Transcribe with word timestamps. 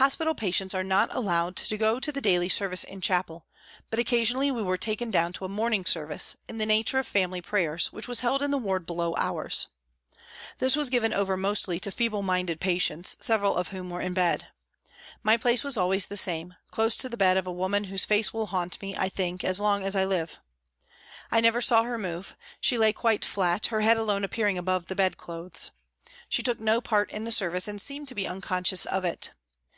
Hospital 0.00 0.34
patients 0.34 0.74
are 0.74 0.82
not 0.82 1.14
allowed 1.14 1.56
to 1.56 1.76
go 1.76 2.00
to 2.00 2.10
the 2.10 2.22
daily 2.22 2.48
service 2.48 2.84
in 2.84 3.02
chapel, 3.02 3.44
but 3.90 3.98
occasionally 3.98 4.50
we 4.50 4.62
were 4.62 4.78
taken 4.78 5.10
down 5.10 5.30
to 5.34 5.44
a 5.44 5.48
morning 5.50 5.84
service, 5.84 6.38
in 6.48 6.56
the 6.56 6.64
nature 6.64 6.98
of 6.98 7.06
family 7.06 7.42
prayers, 7.42 7.92
which 7.92 8.08
was 8.08 8.20
held 8.20 8.40
in 8.40 8.50
the 8.50 8.56
ward 8.56 8.86
below 8.86 9.14
ours. 9.18 9.68
This 10.56 10.74
was 10.74 10.88
given 10.88 11.12
over 11.12 11.36
mostly 11.36 11.78
to 11.80 11.90
feeble 11.90 12.22
minded 12.22 12.60
patients, 12.60 13.14
several 13.20 13.54
of 13.54 13.68
whom 13.68 13.90
were 13.90 14.00
in 14.00 14.14
bed. 14.14 14.48
My 15.22 15.36
place 15.36 15.62
was 15.62 15.76
always 15.76 16.06
the 16.06 16.16
same, 16.16 16.54
close 16.70 16.96
to 16.96 17.10
the 17.10 17.18
bed 17.18 17.36
of 17.36 17.46
a 17.46 17.52
woman 17.52 17.84
whose 17.84 18.06
face 18.06 18.32
will 18.32 18.46
haunt 18.46 18.80
me, 18.80 18.96
I 18.96 19.10
think, 19.10 19.44
as 19.44 19.60
long 19.60 19.82
as 19.84 19.94
I 19.94 20.06
live. 20.06 20.40
I 21.30 21.40
never 21.40 21.60
saw 21.60 21.82
her 21.82 21.98
move, 21.98 22.36
she 22.58 22.78
lay 22.78 22.94
quite 22.94 23.22
flat, 23.22 23.66
her 23.66 23.82
head 23.82 23.98
alone 23.98 24.24
appearing 24.24 24.56
above 24.56 24.86
the 24.86 24.96
bed 24.96 25.18
clothes. 25.18 25.72
She 26.30 26.42
took 26.42 26.58
no 26.58 26.80
part 26.80 27.10
in 27.10 27.24
the 27.24 27.30
service 27.30 27.68
and 27.68 27.82
seemed 27.82 28.08
to 28.08 28.14
be 28.14 28.26
unconscious 28.26 28.86
of 28.86 29.04
it. 29.04 29.32